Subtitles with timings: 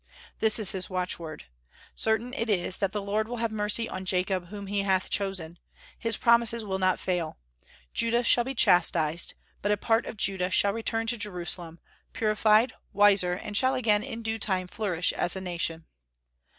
[0.39, 1.43] This is his watchword.
[1.95, 5.59] Certain is it that the Lord will have mercy on Jacob whom he hath chosen;
[5.95, 7.37] his promises will not fail.
[7.93, 11.79] Judah shall be chastised; but a part of Judah shall return to Jerusalem,
[12.13, 15.85] purified, wiser, and shall again in due time flourish as a nation.